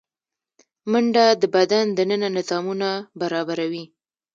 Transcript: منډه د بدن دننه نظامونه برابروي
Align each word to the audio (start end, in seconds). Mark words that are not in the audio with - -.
منډه 0.91 1.25
د 1.41 1.43
بدن 1.55 1.85
دننه 1.97 2.29
نظامونه 2.37 2.89
برابروي 3.19 3.85